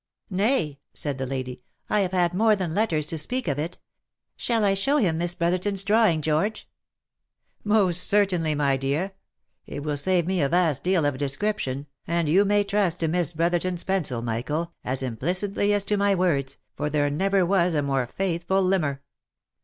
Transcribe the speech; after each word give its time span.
"Nay," 0.31 0.79
said 0.95 1.19
the 1.19 1.27
lady," 1.27 1.61
I 1.87 1.99
have 1.99 2.11
had 2.11 2.33
more 2.33 2.55
than 2.55 2.73
letters 2.73 3.05
to 3.05 3.19
speak 3.19 3.45
for 3.45 3.51
it. 3.61 3.77
Shall 4.35 4.65
I 4.65 4.73
show 4.73 4.97
him 4.97 5.19
Miss 5.19 5.35
Brotherton's 5.35 5.83
drawing, 5.83 6.23
George 6.23 6.67
?""Most 7.63 8.01
certainly, 8.01 8.55
my 8.55 8.77
dear; 8.77 9.11
it 9.67 9.83
will 9.83 9.95
save 9.95 10.25
me 10.25 10.41
a 10.41 10.49
vast 10.49 10.83
deal 10.83 11.05
of 11.05 11.19
descrip 11.19 11.59
tion, 11.59 11.85
and 12.07 12.27
you 12.27 12.45
may 12.45 12.63
trust 12.63 12.99
to 13.01 13.07
Miss 13.07 13.33
Brotherton's 13.33 13.83
pencil, 13.83 14.23
Michael, 14.23 14.73
as 14.83 15.03
im 15.03 15.17
plicitly 15.17 15.71
as 15.71 15.83
to 15.83 15.97
my 15.97 16.15
words, 16.15 16.57
for 16.75 16.89
there 16.89 17.11
never 17.11 17.45
was 17.45 17.75
a 17.75 17.83
more 17.83 18.07
faithful 18.07 18.63
limner." 18.63 19.03